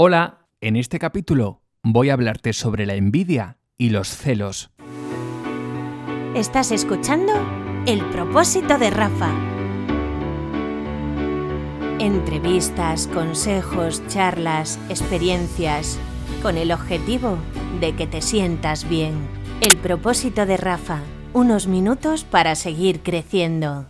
Hola, 0.00 0.46
en 0.60 0.76
este 0.76 1.00
capítulo 1.00 1.60
voy 1.82 2.10
a 2.10 2.12
hablarte 2.12 2.52
sobre 2.52 2.86
la 2.86 2.94
envidia 2.94 3.58
y 3.76 3.90
los 3.90 4.06
celos. 4.06 4.70
Estás 6.36 6.70
escuchando 6.70 7.32
El 7.84 8.04
propósito 8.10 8.78
de 8.78 8.90
Rafa. 8.90 9.32
Entrevistas, 11.98 13.08
consejos, 13.08 14.06
charlas, 14.06 14.78
experiencias, 14.88 15.98
con 16.42 16.58
el 16.58 16.70
objetivo 16.70 17.36
de 17.80 17.96
que 17.96 18.06
te 18.06 18.22
sientas 18.22 18.88
bien. 18.88 19.14
El 19.60 19.78
propósito 19.78 20.46
de 20.46 20.58
Rafa, 20.58 21.00
unos 21.32 21.66
minutos 21.66 22.22
para 22.22 22.54
seguir 22.54 23.00
creciendo. 23.00 23.86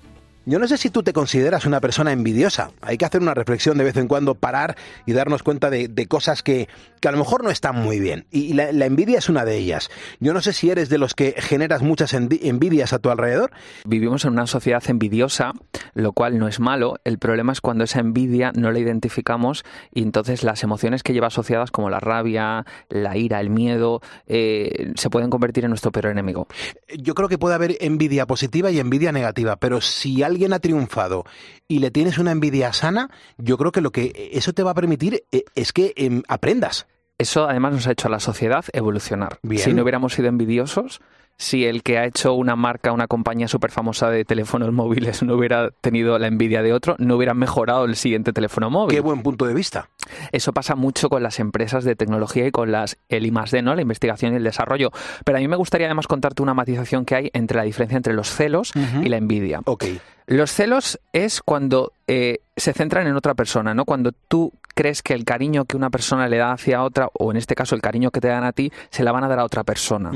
Yo 0.49 0.59
no 0.59 0.67
sé 0.67 0.79
si 0.79 0.89
tú 0.89 1.03
te 1.03 1.13
consideras 1.13 1.67
una 1.67 1.79
persona 1.79 2.11
envidiosa. 2.11 2.71
Hay 2.81 2.97
que 2.97 3.05
hacer 3.05 3.21
una 3.21 3.35
reflexión 3.35 3.77
de 3.77 3.85
vez 3.85 3.99
en 3.99 4.09
cuando, 4.09 4.35
parar 4.35 4.79
y 5.05 5.13
darnos 5.13 5.43
cuenta 5.43 5.69
de, 5.69 6.07
cosas 6.09 6.43
que, 6.43 6.69
a 7.07 7.13
lo 7.13 7.19
mejor 7.19 7.45
no 7.45 7.51
están 7.51 7.77
muy 7.77 8.01
bien. 8.01 8.25
Y 8.31 8.55
la, 8.55 8.87
envidia 8.87 9.19
es 9.19 9.29
una 9.29 9.45
de 9.45 9.59
ellas. 9.59 9.91
Yo 10.21 10.33
no 10.33 10.41
sé 10.41 10.55
si 10.55 10.71
eres 10.71 10.89
de 10.89 10.97
los 10.97 11.13
que 11.13 11.35
generas 11.37 11.83
muchas 11.83 12.15
envidias 12.15 12.95
a 12.95 12.99
tu 12.99 13.11
alrededor. 13.11 13.51
Vivimos 13.85 14.25
en 14.25 14.33
una 14.33 14.47
sociedad 14.47 14.83
envidiosa, 14.89 15.53
lo 15.93 16.13
cual 16.13 16.39
no 16.39 16.49
es 16.49 16.61
malo. 16.61 16.97
El 17.05 17.19
problema 17.19 17.53
es 17.53 17.61
cuando 17.61 17.85
esa 17.85 18.01
envidia 18.01 18.51
no 18.55 18.73
la 18.73 18.79
identificamos 18.79 19.67
y 19.93 20.01
entonces 20.01 20.45
las 20.45 20.63
emociones 20.63 21.03
que 21.03 21.13
lleva 21.13 21.27
asociadas 21.27 21.71
como 21.71 21.91
la 21.91 22.01
rabia, 22.01 22.65
la 22.89 23.19
ira, 23.19 23.39
el 23.41 23.51
miedo, 23.51 24.01
eh, 24.27 24.93
se 24.95 25.11
pueden 25.11 25.29
convertir 25.29 25.65
en 25.65 25.73
nuestro 25.73 25.93
peor 25.93 26.07
enemigo. 26.07 26.49
Yo 26.97 27.15
creo 27.15 27.29
que 27.29 27.37
puede 27.37 27.55
haber 27.55 27.77
envidia 27.81 28.27
positiva 28.27 28.71
y 28.71 28.81
envidia 28.81 29.13
negativa, 29.13 29.57
pero 29.57 29.83
si 29.83 30.23
alguien 30.23 30.38
alguien 30.39 30.53
ha 30.53 30.61
triunfado 30.61 31.25
y 31.67 31.81
le 31.81 31.91
tienes 31.91 32.19
una 32.19 32.31
envidia 32.31 32.73
sana, 32.73 33.11
yo 33.39 33.59
creo 33.59 33.73
que 33.73 33.81
lo 33.81 33.91
que 33.91 34.31
eso 34.33 34.53
te 34.53 34.63
va 34.63 34.71
a 34.71 34.75
permitir 34.75 35.25
eh, 35.33 35.43
es 35.57 35.73
que 35.73 35.93
em, 35.97 36.23
aprendas. 36.29 36.87
Eso 37.19 37.49
además 37.49 37.73
nos 37.73 37.87
ha 37.89 37.91
hecho 37.91 38.07
a 38.07 38.11
la 38.13 38.21
sociedad 38.21 38.65
evolucionar. 38.73 39.41
Si 39.57 39.73
no 39.73 39.83
hubiéramos 39.83 40.15
sido 40.15 40.29
envidiosos, 40.29 41.01
si 41.37 41.65
el 41.65 41.83
que 41.83 41.99
ha 41.99 42.05
hecho 42.05 42.35
una 42.35 42.55
marca, 42.55 42.93
una 42.93 43.09
compañía 43.09 43.49
súper 43.49 43.73
famosa 43.73 44.11
de 44.11 44.25
teléfonos 44.25 44.73
móviles 44.73 45.25
no 45.25 45.35
hubiera 45.35 45.71
tenido 45.81 46.17
la 46.21 46.29
envidia 46.29 46.63
de 46.63 46.73
otro, 46.73 46.95
no 46.99 47.17
hubiera 47.17 47.35
mejorado 47.35 47.85
el 47.87 47.97
siguiente 47.97 48.33
teléfono 48.33 48.71
móvil. 48.71 48.95
Qué 48.95 49.01
buen 49.01 49.23
punto 49.25 49.47
de 49.47 49.55
vista. 49.55 49.91
Eso 50.31 50.53
pasa 50.53 50.77
mucho 50.77 51.09
con 51.09 51.25
las 51.25 51.41
empresas 51.41 51.83
de 51.83 51.97
tecnología 51.97 52.47
y 52.47 52.53
con 52.53 52.71
las 52.71 52.99
el 53.09 53.27
I+D, 53.27 53.63
¿no? 53.63 53.75
La 53.75 53.83
investigación 53.83 54.35
y 54.35 54.37
el 54.37 54.45
desarrollo. 54.45 54.93
Pero 55.25 55.39
a 55.39 55.41
mí 55.41 55.49
me 55.49 55.57
gustaría 55.57 55.89
además 55.89 56.07
contarte 56.07 56.41
una 56.43 56.55
matización 56.55 57.05
que 57.05 57.17
hay 57.17 57.31
entre 57.33 57.57
la 57.57 57.65
diferencia 57.65 57.97
entre 57.97 58.15
los 58.15 58.31
celos 58.31 58.73
y 59.03 59.09
la 59.09 59.17
envidia. 59.17 59.61
Ok. 59.65 59.85
Los 60.29 60.53
celos 60.53 61.01
es 61.15 61.41
cuando 61.41 61.93
eh, 62.07 62.41
se 62.55 62.75
centran 62.75 63.07
en 63.07 63.17
otra 63.17 63.35
persona, 63.35 63.73
¿no? 63.73 63.87
Cuando 63.87 64.13
tú 64.13 64.53
crees 64.75 65.03
que 65.03 65.15
el 65.15 65.25
cariño 65.25 65.65
que 65.65 65.77
una 65.77 65.89
persona 65.89 66.29
le 66.29 66.37
da 66.37 66.53
hacia 66.53 66.83
otra, 66.83 67.09
o 67.15 67.31
en 67.31 67.39
este 67.39 67.55
caso 67.55 67.75
el 67.75 67.81
cariño 67.81 68.11
que 68.11 68.21
te 68.21 68.29
dan 68.29 68.45
a 68.45 68.53
ti, 68.53 68.71
se 68.91 69.03
la 69.05 69.11
van 69.11 69.25
a 69.25 69.29
dar 69.29 69.39
a 69.39 69.45
otra 69.45 69.65
persona 69.65 70.11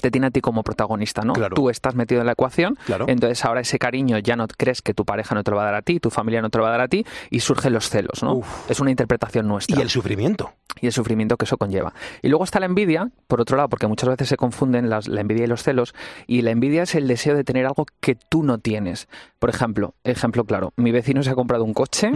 te 0.00 0.10
tiene 0.10 0.28
a 0.28 0.30
ti 0.30 0.40
como 0.40 0.62
protagonista, 0.62 1.22
¿no? 1.22 1.32
Tú 1.54 1.70
estás 1.70 1.94
metido 1.94 2.20
en 2.20 2.26
la 2.26 2.32
ecuación, 2.32 2.76
entonces 3.06 3.44
ahora 3.44 3.60
ese 3.60 3.78
cariño 3.78 4.18
ya 4.18 4.36
no 4.36 4.46
crees 4.46 4.82
que 4.82 4.94
tu 4.94 5.04
pareja 5.04 5.34
no 5.34 5.42
te 5.42 5.50
lo 5.50 5.56
va 5.56 5.62
a 5.62 5.66
dar 5.66 5.74
a 5.74 5.82
ti, 5.82 5.98
tu 6.00 6.10
familia 6.10 6.42
no 6.42 6.50
te 6.50 6.58
lo 6.58 6.64
va 6.64 6.70
a 6.70 6.72
dar 6.72 6.80
a 6.82 6.88
ti 6.88 7.04
y 7.30 7.40
surgen 7.40 7.72
los 7.72 7.88
celos, 7.88 8.22
¿no? 8.22 8.40
Es 8.68 8.80
una 8.80 8.90
interpretación 8.90 9.48
nuestra. 9.48 9.78
Y 9.78 9.82
el 9.82 9.90
sufrimiento. 9.90 10.52
Y 10.80 10.86
el 10.86 10.92
sufrimiento 10.92 11.36
que 11.36 11.44
eso 11.44 11.56
conlleva. 11.56 11.92
Y 12.22 12.28
luego 12.28 12.44
está 12.44 12.60
la 12.60 12.66
envidia, 12.66 13.10
por 13.26 13.40
otro 13.40 13.56
lado, 13.56 13.68
porque 13.68 13.86
muchas 13.86 14.08
veces 14.08 14.28
se 14.28 14.36
confunden 14.36 14.88
la 14.88 15.20
envidia 15.20 15.44
y 15.44 15.48
los 15.48 15.62
celos, 15.62 15.94
y 16.26 16.42
la 16.42 16.50
envidia 16.50 16.82
es 16.82 16.94
el 16.94 17.08
deseo 17.08 17.34
de 17.34 17.42
tener 17.42 17.66
algo 17.66 17.86
que 18.00 18.14
tú 18.14 18.42
no 18.42 18.58
tienes. 18.58 19.08
Por 19.38 19.50
ejemplo, 19.50 19.94
ejemplo 20.04 20.44
claro, 20.44 20.72
mi 20.76 20.92
vecino 20.92 21.22
se 21.22 21.30
ha 21.30 21.34
comprado 21.34 21.64
un 21.64 21.74
coche, 21.74 22.10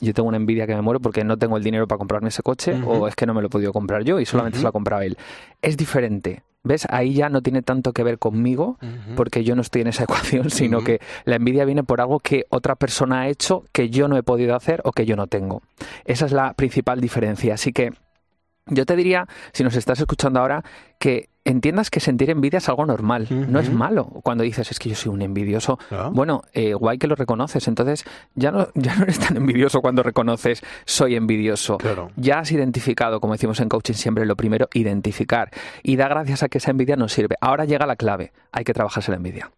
yo 0.00 0.14
tengo 0.14 0.28
una 0.28 0.36
envidia 0.36 0.66
que 0.66 0.74
me 0.74 0.82
muero 0.82 1.00
porque 1.00 1.24
no 1.24 1.36
tengo 1.38 1.56
el 1.56 1.64
dinero 1.64 1.88
para 1.88 1.98
comprarme 1.98 2.28
ese 2.28 2.42
coche, 2.42 2.80
o 2.84 3.08
es 3.08 3.16
que 3.16 3.26
no 3.26 3.34
me 3.34 3.40
lo 3.40 3.48
he 3.48 3.50
podido 3.50 3.72
comprar 3.72 4.04
yo 4.04 4.20
y 4.20 4.26
solamente 4.26 4.58
se 4.58 4.62
lo 4.62 4.68
ha 4.68 4.72
comprado 4.72 5.02
él. 5.02 5.16
Es 5.62 5.76
diferente 5.76 6.42
¿Ves? 6.64 6.86
Ahí 6.88 7.12
ya 7.12 7.28
no 7.28 7.42
tiene 7.42 7.60
tanto 7.60 7.92
que 7.92 8.02
ver 8.02 8.18
conmigo, 8.18 8.78
porque 9.16 9.44
yo 9.44 9.54
no 9.54 9.60
estoy 9.60 9.82
en 9.82 9.88
esa 9.88 10.04
ecuación, 10.04 10.50
sino 10.50 10.82
que 10.82 11.00
la 11.24 11.36
envidia 11.36 11.64
viene 11.66 11.84
por 11.84 12.00
algo 12.00 12.20
que 12.20 12.46
otra 12.48 12.74
persona 12.74 13.20
ha 13.20 13.28
hecho 13.28 13.64
que 13.70 13.90
yo 13.90 14.08
no 14.08 14.16
he 14.16 14.22
podido 14.22 14.56
hacer 14.56 14.80
o 14.84 14.92
que 14.92 15.04
yo 15.04 15.14
no 15.14 15.26
tengo. 15.26 15.62
Esa 16.06 16.24
es 16.24 16.32
la 16.32 16.54
principal 16.54 17.00
diferencia. 17.00 17.54
Así 17.54 17.72
que 17.72 17.92
yo 18.66 18.86
te 18.86 18.96
diría, 18.96 19.28
si 19.52 19.62
nos 19.62 19.76
estás 19.76 20.00
escuchando 20.00 20.40
ahora, 20.40 20.64
que 20.98 21.28
entiendas 21.44 21.90
que 21.90 22.00
sentir 22.00 22.30
envidia 22.30 22.58
es 22.58 22.68
algo 22.68 22.86
normal, 22.86 23.26
no 23.30 23.60
es 23.60 23.70
malo. 23.70 24.06
Cuando 24.22 24.44
dices, 24.44 24.70
es 24.70 24.78
que 24.78 24.88
yo 24.88 24.94
soy 24.94 25.12
un 25.12 25.22
envidioso, 25.22 25.78
ah. 25.90 26.10
bueno, 26.12 26.42
eh, 26.52 26.74
guay 26.74 26.98
que 26.98 27.06
lo 27.06 27.14
reconoces, 27.14 27.68
entonces 27.68 28.04
ya 28.34 28.50
no, 28.50 28.68
ya 28.74 28.96
no 28.96 29.04
eres 29.04 29.18
tan 29.18 29.36
envidioso 29.36 29.80
cuando 29.80 30.02
reconoces, 30.02 30.62
soy 30.84 31.16
envidioso. 31.16 31.78
Ya 32.16 32.40
has 32.40 32.50
identificado, 32.52 33.20
como 33.20 33.34
decimos 33.34 33.60
en 33.60 33.68
coaching 33.68 33.94
siempre, 33.94 34.26
lo 34.26 34.36
primero, 34.36 34.68
identificar. 34.72 35.50
Y 35.82 35.96
da 35.96 36.08
gracias 36.08 36.42
a 36.42 36.48
que 36.48 36.58
esa 36.58 36.70
envidia 36.70 36.96
nos 36.96 37.12
sirve. 37.12 37.36
Ahora 37.40 37.64
llega 37.64 37.86
la 37.86 37.96
clave, 37.96 38.32
hay 38.52 38.64
que 38.64 38.72
trabajarse 38.72 39.10
la 39.10 39.18
envidia. 39.18 39.50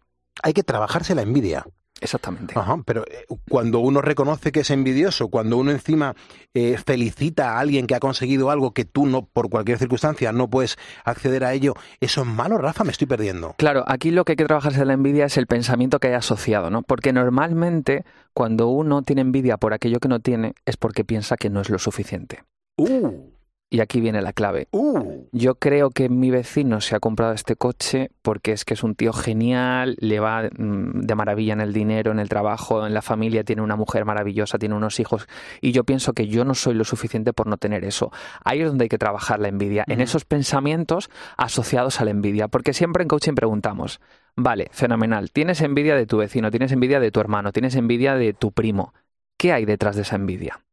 Hay 0.43 0.53
que 0.53 0.63
trabajarse 0.63 1.15
la 1.15 1.23
envidia. 1.23 1.65
Exactamente. 2.01 2.53
Ajá, 2.57 2.77
pero 2.85 3.03
eh, 3.07 3.25
cuando 3.49 3.79
uno 3.79 4.01
reconoce 4.01 4.51
que 4.51 4.61
es 4.61 4.69
envidioso, 4.69 5.29
cuando 5.29 5.57
uno 5.57 5.71
encima 5.71 6.15
eh, 6.53 6.77
felicita 6.83 7.53
a 7.53 7.59
alguien 7.59 7.87
que 7.87 7.95
ha 7.95 7.99
conseguido 7.99 8.51
algo 8.51 8.71
que 8.71 8.85
tú 8.85 9.05
no, 9.05 9.25
por 9.25 9.49
cualquier 9.49 9.77
circunstancia, 9.77 10.31
no 10.31 10.49
puedes 10.49 10.77
acceder 11.05 11.43
a 11.43 11.53
ello, 11.53 11.73
¿eso 11.99 12.21
es 12.21 12.27
malo, 12.27 12.57
Rafa? 12.57 12.83
Me 12.83 12.91
estoy 12.91 13.07
perdiendo. 13.07 13.55
Claro, 13.57 13.83
aquí 13.87 14.11
lo 14.11 14.25
que 14.25 14.33
hay 14.33 14.37
que 14.37 14.45
trabajarse 14.45 14.81
en 14.81 14.87
la 14.87 14.93
envidia 14.93 15.25
es 15.25 15.37
el 15.37 15.47
pensamiento 15.47 15.99
que 15.99 16.09
hay 16.09 16.13
asociado, 16.13 16.69
¿no? 16.69 16.83
Porque 16.83 17.13
normalmente 17.13 18.05
cuando 18.33 18.67
uno 18.67 19.01
tiene 19.01 19.21
envidia 19.21 19.57
por 19.57 19.73
aquello 19.73 19.99
que 19.99 20.07
no 20.07 20.19
tiene, 20.19 20.53
es 20.65 20.77
porque 20.77 21.03
piensa 21.03 21.37
que 21.37 21.49
no 21.49 21.61
es 21.61 21.69
lo 21.69 21.79
suficiente. 21.79 22.43
Uh. 22.77 23.36
Y 23.69 23.81
aquí 23.81 23.99
viene 23.99 24.21
la 24.21 24.31
clave. 24.31 24.69
Uh. 24.71 25.25
Yo 25.33 25.55
creo 25.55 25.89
que 25.89 26.07
mi 26.07 26.31
vecino 26.31 26.79
se 26.79 26.95
ha 26.95 27.01
comprado 27.01 27.33
este 27.33 27.57
coche 27.57 28.11
porque 28.21 28.53
es 28.53 28.63
que 28.63 28.73
es 28.73 28.83
un 28.83 28.95
tío 28.95 29.11
genial, 29.11 29.97
le 29.99 30.21
va 30.21 30.43
mm, 30.43 31.01
de 31.01 31.15
maravilla 31.15 31.51
en 31.51 31.59
el 31.59 31.73
dinero, 31.73 32.13
en 32.13 32.19
el 32.19 32.29
trabajo, 32.29 32.87
en 32.87 32.93
la 32.93 33.01
familia, 33.01 33.43
tiene 33.43 33.61
una 33.61 33.75
mujer 33.75 34.05
maravillosa, 34.05 34.57
tiene 34.57 34.75
unos 34.75 35.01
hijos. 35.01 35.27
Y 35.59 35.73
yo 35.73 35.83
pienso 35.83 36.13
que 36.13 36.27
yo 36.27 36.45
no 36.45 36.55
soy 36.55 36.75
lo 36.75 36.85
suficiente 36.85 37.33
por 37.33 37.47
no 37.47 37.57
tener 37.57 37.83
eso. 37.83 38.09
Ahí 38.45 38.61
es 38.61 38.69
donde 38.69 38.83
hay 38.83 38.89
que 38.89 38.97
trabajar 38.97 39.41
la 39.41 39.49
envidia, 39.49 39.83
en 39.87 39.99
esos 39.99 40.23
pensamientos 40.23 41.09
asociados 41.35 41.99
a 41.99 42.05
la 42.05 42.11
envidia. 42.11 42.47
Porque 42.47 42.71
siempre 42.71 43.03
en 43.03 43.09
coaching 43.09 43.35
preguntamos, 43.35 43.99
vale, 44.37 44.69
fenomenal, 44.71 45.31
tienes 45.31 45.59
envidia 45.59 45.97
de 45.97 46.05
tu 46.05 46.17
vecino, 46.17 46.51
tienes 46.51 46.71
envidia 46.71 47.01
de 47.01 47.11
tu 47.11 47.19
hermano, 47.19 47.51
tienes 47.51 47.75
envidia 47.75 48.15
de 48.15 48.31
tu 48.31 48.53
primo. 48.53 48.93
¿Qué 49.37 49.51
hay 49.51 49.65
detrás 49.65 49.97
de 49.97 50.03
esa 50.03 50.15
envidia? 50.15 50.66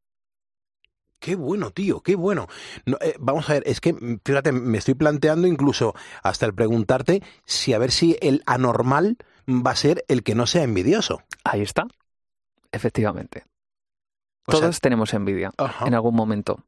Qué 1.25 1.37
bueno, 1.37 1.71
tío, 1.71 2.03
qué 2.03 2.17
bueno. 2.17 2.49
Eh, 3.01 3.15
vamos 3.19 3.49
a 3.49 3.55
ver, 3.55 3.63
es 3.65 3.81
que, 3.81 3.95
mm, 3.95 4.19
fíjate, 4.23 4.53
me 4.53 4.77
estoy 4.77 4.93
planteando 4.93 5.47
incluso 5.47 5.95
hasta 6.23 6.45
el 6.45 6.53
preguntarte 6.53 7.23
si 7.47 7.73
a 7.73 7.79
ver 7.79 7.93
si 7.93 8.19
el 8.21 8.43
anormal 8.45 9.17
va 9.49 9.71
a 9.71 9.77
ser 9.77 10.05
el 10.09 10.23
que 10.23 10.35
no 10.35 10.47
sea 10.47 10.65
envidioso. 10.65 11.23
Ahí 11.43 11.63
está. 11.63 11.87
Efectivamente. 12.73 13.45
Todos 14.45 14.83
tenemos 14.83 15.15
envidia 15.15 15.51
en 15.87 15.95
algún 15.95 16.15
momento. 16.15 16.63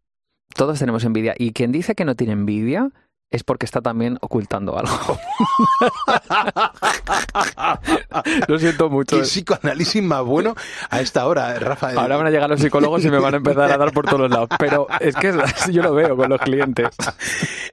Todos 0.54 0.78
tenemos 0.78 1.04
envidia. 1.04 1.34
Y 1.36 1.52
quien 1.52 1.70
dice 1.70 1.94
que 1.94 2.06
no 2.06 2.14
tiene 2.14 2.32
envidia 2.32 2.92
es 3.30 3.42
porque 3.42 3.66
está 3.66 3.80
también 3.80 4.18
ocultando 4.20 4.78
algo. 4.78 4.96
Lo 8.48 8.58
siento 8.58 8.88
mucho. 8.88 9.16
Qué 9.16 9.22
psicoanálisis 9.22 10.02
más 10.02 10.24
bueno 10.24 10.54
a 10.90 11.00
esta 11.00 11.26
hora, 11.26 11.58
Rafael. 11.58 11.98
Ahora 11.98 12.16
van 12.16 12.28
a 12.28 12.30
llegar 12.30 12.48
los 12.48 12.60
psicólogos 12.60 13.04
y 13.04 13.10
me 13.10 13.18
van 13.18 13.34
a 13.34 13.36
empezar 13.38 13.72
a 13.72 13.76
dar 13.76 13.92
por 13.92 14.06
todos 14.06 14.30
lados. 14.30 14.48
Pero 14.58 14.86
es 15.00 15.16
que 15.16 15.34
yo 15.72 15.82
lo 15.82 15.94
veo 15.94 16.16
con 16.16 16.30
los 16.30 16.40
clientes. 16.40 16.88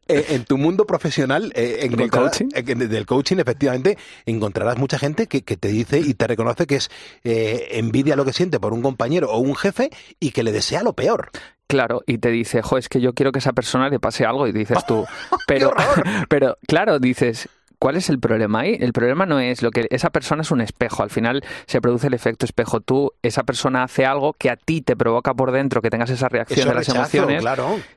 Eh, 0.05 0.35
en 0.35 0.43
tu 0.43 0.57
mundo 0.57 0.85
profesional, 0.85 1.53
eh, 1.55 1.89
¿Del 1.89 2.11
coaching? 2.11 2.49
Eh, 2.53 2.63
del 2.63 3.05
coaching, 3.05 3.37
efectivamente, 3.37 3.97
encontrarás 4.25 4.77
mucha 4.77 4.99
gente 4.99 5.27
que, 5.27 5.41
te 5.41 5.69
dice 5.69 5.99
y 5.99 6.13
te 6.13 6.27
reconoce 6.27 6.67
que 6.67 6.75
es 6.75 6.91
envidia 7.23 8.17
lo 8.17 8.25
que 8.25 8.33
siente 8.33 8.59
por 8.59 8.73
un 8.73 8.81
compañero 8.81 9.31
o 9.31 9.37
un 9.37 9.55
jefe 9.55 9.91
y 10.19 10.31
que 10.31 10.43
le 10.43 10.51
desea 10.51 10.83
lo 10.83 10.91
peor. 10.91 11.31
Claro, 11.73 12.03
y 12.05 12.19
te 12.19 12.29
dice, 12.29 12.61
jo, 12.61 12.77
es 12.77 12.87
que 12.87 13.01
yo 13.01 13.13
quiero 13.13 13.31
que 13.31 13.39
esa 13.39 13.51
persona 13.51 13.89
le 13.89 13.99
pase 13.99 14.27
algo, 14.27 14.45
y 14.45 14.51
dices 14.51 14.85
tú, 14.85 15.07
pero, 15.47 15.73
pero 16.29 16.59
claro, 16.67 16.99
dices, 16.99 17.49
¿Cuál 17.83 17.97
es 17.97 18.09
el 18.09 18.17
problema 18.17 18.61
ahí? 18.61 18.77
El 18.79 18.93
problema 18.93 19.25
no 19.25 19.41
es 19.41 19.61
lo 19.61 19.69
que 19.69 19.87
esa 19.89 20.09
persona 20.09 20.43
es 20.43 20.51
un 20.51 20.61
espejo. 20.61 21.03
Al 21.03 21.09
final 21.09 21.43
se 21.65 21.81
produce 21.81 22.07
el 22.07 22.13
efecto 22.13 22.45
espejo. 22.45 22.79
Tú, 22.79 23.11
esa 23.21 23.43
persona 23.43 23.83
hace 23.83 24.05
algo 24.05 24.31
que 24.31 24.49
a 24.49 24.55
ti 24.55 24.79
te 24.79 24.95
provoca 24.95 25.33
por 25.33 25.51
dentro 25.51 25.81
que 25.81 25.89
tengas 25.89 26.09
esa 26.09 26.29
reacción 26.29 26.69
de 26.69 26.75
las 26.75 26.87
emociones, 26.87 27.43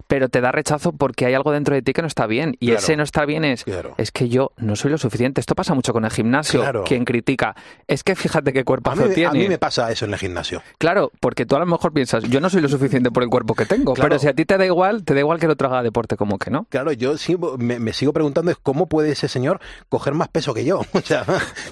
pero 0.08 0.28
te 0.28 0.40
da 0.40 0.50
rechazo 0.50 0.90
porque 0.90 1.24
hay 1.26 1.34
algo 1.34 1.52
dentro 1.52 1.76
de 1.76 1.82
ti 1.82 1.92
que 1.92 2.02
no 2.02 2.08
está 2.08 2.26
bien. 2.26 2.56
Y 2.58 2.72
ese 2.72 2.96
no 2.96 3.04
está 3.04 3.24
bien 3.26 3.44
es, 3.44 3.64
es 3.96 4.10
que 4.10 4.28
yo 4.28 4.50
no 4.56 4.74
soy 4.74 4.90
lo 4.90 4.98
suficiente. 4.98 5.40
Esto 5.40 5.54
pasa 5.54 5.72
mucho 5.72 5.92
con 5.92 6.04
el 6.04 6.10
gimnasio. 6.10 6.82
Quien 6.84 7.04
critica, 7.04 7.54
es 7.86 8.02
que 8.02 8.16
fíjate 8.16 8.52
qué 8.52 8.64
cuerpo 8.64 8.92
tiene. 9.14 9.26
A 9.26 9.30
mí 9.30 9.46
me 9.48 9.58
pasa 9.58 9.92
eso 9.92 10.04
en 10.04 10.14
el 10.14 10.18
gimnasio. 10.18 10.64
Claro, 10.78 11.12
porque 11.20 11.46
tú 11.46 11.54
a 11.54 11.60
lo 11.60 11.66
mejor 11.66 11.92
piensas, 11.92 12.24
yo 12.24 12.40
no 12.40 12.50
soy 12.50 12.60
lo 12.60 12.68
suficiente 12.68 13.12
por 13.12 13.22
el 13.22 13.28
cuerpo 13.28 13.54
que 13.54 13.66
tengo. 13.66 13.94
Pero 13.94 14.18
si 14.18 14.26
a 14.26 14.34
ti 14.34 14.44
te 14.46 14.58
da 14.58 14.66
igual, 14.66 15.04
te 15.04 15.14
da 15.14 15.20
igual 15.20 15.38
que 15.38 15.46
el 15.46 15.52
otro 15.52 15.68
haga 15.68 15.84
deporte 15.84 16.16
como 16.16 16.40
que 16.40 16.50
no. 16.50 16.66
Claro, 16.70 16.90
yo 16.90 17.14
me, 17.58 17.78
me 17.78 17.92
sigo 17.92 18.12
preguntando 18.12 18.50
es 18.50 18.56
cómo 18.60 18.86
puede 18.88 19.12
ese 19.12 19.28
señor 19.28 19.60
coger 19.88 20.14
más 20.14 20.28
peso 20.28 20.52
que 20.54 20.64
yo, 20.64 20.80
o 20.92 21.00
sea, 21.00 21.24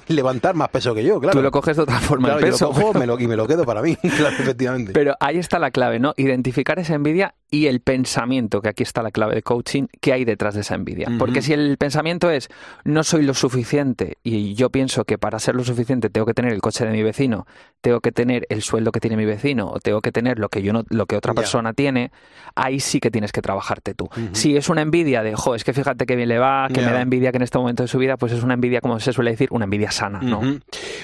levantar 0.09 0.55
más 0.55 0.69
peso 0.69 0.95
que 0.95 1.05
yo, 1.05 1.21
claro. 1.21 1.39
Tú 1.39 1.43
lo 1.43 1.51
coges 1.51 1.77
de 1.77 1.83
otra 1.83 2.01
forma 2.01 2.29
Claro, 2.29 2.41
el 2.41 2.47
yo 2.47 2.53
peso. 2.53 2.67
lo 2.67 2.73
cojo 2.73 2.95
me 2.99 3.07
lo- 3.07 3.19
y 3.21 3.27
me 3.27 3.37
lo 3.37 3.47
quedo 3.47 3.65
para 3.65 3.83
mí, 3.83 3.97
claro, 4.17 4.37
efectivamente. 4.39 4.93
Pero 4.93 5.17
ahí 5.21 5.39
está 5.39 5.59
la 5.59 5.71
clave, 5.71 5.99
¿no? 5.99 6.15
Identificar 6.17 6.79
esa 6.79 6.95
envidia 6.95 7.35
y 7.51 7.67
el 7.67 7.81
pensamiento, 7.81 8.61
que 8.61 8.69
aquí 8.69 8.83
está 8.83 9.03
la 9.03 9.11
clave 9.13 9.35
de 9.37 9.43
coaching, 9.43 9.87
que 10.01 10.13
hay 10.13 10.25
detrás 10.25 10.55
de 10.55 10.63
esa 10.63 10.75
envidia. 10.75 11.09
Porque 11.19 11.41
si 11.41 11.53
el 11.53 11.77
pensamiento 11.79 12.29
es 12.31 12.49
no 12.85 13.05
soy 13.05 13.23
lo 13.23 13.33
suficiente 13.33 14.19
y 14.25 14.55
yo 14.55 14.71
pienso 14.71 15.05
que 15.05 15.19
para 15.19 15.39
ser 15.39 15.55
lo 15.55 15.63
suficiente 15.65 16.11
tengo 16.11 16.27
que 16.27 16.35
tener 16.35 16.53
el 16.53 16.61
coche 16.61 16.85
de 16.85 16.91
mi 16.91 17.03
vecino, 17.05 17.47
tengo 17.81 18.01
que 18.01 18.11
tener 18.11 18.45
el 18.49 18.63
sueldo 18.63 18.91
que 18.91 18.99
tiene 18.99 19.17
mi 19.17 19.25
vecino 19.25 19.69
o 19.71 19.79
tengo 19.79 20.01
que 20.01 20.11
tener 20.11 20.39
lo 20.41 20.49
que 20.49 20.63
yo 20.63 20.73
no, 20.73 20.83
lo 20.91 21.07
que 21.07 21.17
otra 21.17 21.33
persona 21.33 21.73
tiene, 21.75 22.11
ahí 22.57 22.81
sí 22.81 22.99
que 22.99 23.11
tienes 23.13 23.31
que 23.31 23.41
trabajarte 23.41 23.95
tú. 23.95 24.09
Si 24.33 24.57
es 24.57 24.69
una 24.69 24.83
envidia 24.83 25.23
de, 25.23 25.35
jo, 25.37 25.55
es 25.55 25.63
que 25.63 25.73
fíjate 25.73 26.07
que 26.07 26.17
bien 26.17 26.29
le 26.31 26.39
va, 26.39 26.67
que 26.73 26.81
me 26.81 26.91
da 26.91 27.01
envidia 27.03 27.31
que 27.31 27.37
en 27.37 27.43
este 27.43 27.59
momento 27.59 27.85
de 27.85 27.89
su 27.95 27.99
vida, 28.01 28.17
pues 28.17 28.33
es 28.33 28.43
una 28.43 28.55
envidia, 28.55 28.81
como 28.81 28.99
se 28.99 29.13
suele 29.13 29.31
decir, 29.31 29.49
una 29.53 29.65
envidia 29.67 29.93
sana, 29.93 30.21
¿no? 30.21 30.41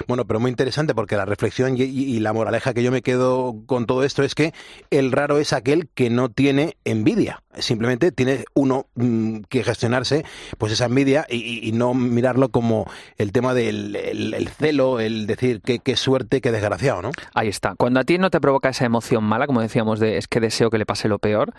Bueno, 0.08 0.25
pero 0.25 0.40
muy 0.40 0.50
interesante 0.50 0.92
porque 0.92 1.16
la 1.16 1.25
reflexión 1.25 1.76
y, 1.76 1.82
y- 1.82 2.16
y 2.16 2.19
la 2.19 2.32
moraleja 2.32 2.75
que 2.75 2.82
yo 2.82 2.90
me 2.90 3.00
quedo 3.00 3.54
con 3.66 3.87
todo 3.87 4.02
esto 4.02 4.25
es 4.25 4.34
que 4.34 4.52
el 4.90 5.12
raro 5.12 5.38
es 5.38 5.52
aquel 5.52 5.88
que 5.94 6.10
no 6.10 6.31
tiene 6.31 6.76
envidia. 6.84 7.42
Simplemente 7.58 8.10
tiene 8.10 8.44
uno 8.54 8.87
mm, 8.96 9.40
que 9.48 9.62
gestionarse 9.62 10.25
pues 10.58 10.72
esa 10.72 10.87
envidia 10.87 11.26
y, 11.31 11.37
y- 11.37 11.69
y 11.69 11.72
no 11.72 11.94
mirarlo 11.94 12.48
como 12.48 12.90
el 13.19 13.31
tema 13.31 13.54
del 13.54 13.94
el- 13.94 14.34
el 14.34 14.48
celo, 14.48 14.98
el 14.98 15.26
decir 15.28 15.60
qué, 15.64 15.78
qué 15.78 15.94
suerte, 15.96 16.40
qué 16.40 16.50
desgraciado, 16.50 17.02
¿no? 17.02 17.10
Ahí 17.34 17.46
está. 17.48 17.75
Cuando 17.76 18.00
a 18.00 18.04
ti 18.04 18.19
no 18.19 18.31
te 18.31 18.40
provoca 18.40 18.69
esa 18.70 18.84
emoción 18.84 19.22
mala, 19.22 19.46
como 19.46 19.60
decíamos, 19.60 20.00
de 20.00 20.16
es 20.16 20.26
que 20.26 20.40
deseo 20.40 20.70
que 20.70 20.78
le 20.78 20.87
pase 20.87 21.06
lo 21.08 21.19
peor, 21.20 21.52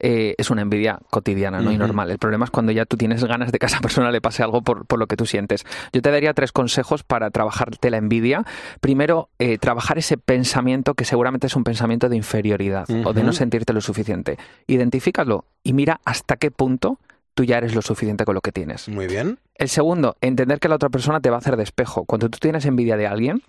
eh, 0.00 0.34
es 0.38 0.50
una 0.50 0.62
envidia 0.62 0.98
cotidiana, 1.10 1.60
¿no? 1.60 1.72
Y 1.72 1.78
normal. 1.78 2.10
El 2.10 2.18
problema 2.18 2.44
es 2.44 2.50
cuando 2.50 2.72
ya 2.72 2.84
tú 2.84 2.96
tienes 2.96 3.24
ganas 3.24 3.52
de 3.52 3.58
que 3.58 3.66
a 3.66 3.68
esa 3.68 3.80
persona 3.80 4.10
le 4.10 4.20
pase 4.20 4.42
algo 4.42 4.62
por, 4.62 4.86
por 4.86 4.98
lo 4.98 5.06
que 5.06 5.16
tú 5.16 5.26
sientes. 5.26 5.64
Yo 5.92 6.02
te 6.02 6.10
daría 6.10 6.34
tres 6.34 6.52
consejos 6.52 7.04
para 7.04 7.30
trabajarte 7.30 7.90
la 7.90 7.98
envidia. 7.98 8.44
Primero, 8.80 9.28
eh, 9.38 9.58
trabajar 9.58 9.98
ese 9.98 10.18
pensamiento 10.18 10.94
que 10.94 11.04
seguramente 11.04 11.46
es 11.46 11.56
un 11.56 11.64
pensamiento 11.64 12.08
de 12.08 12.16
inferioridad 12.16 12.86
o 13.04 13.12
de 13.12 13.22
no 13.22 13.32
sentirte 13.32 13.72
lo 13.72 13.80
suficiente. 13.80 14.38
Identifícalo 14.66 15.44
y 15.62 15.72
mira 15.72 16.00
hasta 16.04 16.36
qué 16.36 16.50
punto 16.50 16.98
tú 17.34 17.44
ya 17.44 17.58
eres 17.58 17.74
lo 17.74 17.82
suficiente 17.82 18.24
con 18.24 18.34
lo 18.34 18.40
que 18.40 18.52
tienes. 18.52 18.88
Muy 18.88 19.06
bien. 19.06 19.38
El 19.56 19.68
segundo, 19.68 20.16
entender 20.20 20.58
que 20.60 20.68
la 20.68 20.76
otra 20.76 20.88
persona 20.88 21.20
te 21.20 21.30
va 21.30 21.36
a 21.36 21.38
hacer 21.38 21.56
de 21.56 21.62
espejo. 21.62 22.04
Cuando 22.04 22.28
tú 22.28 22.38
tienes 22.38 22.64
envidia 22.64 22.96
de 22.96 23.06
alguien, 23.06 23.42